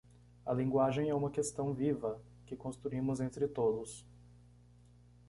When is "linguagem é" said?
0.51-1.13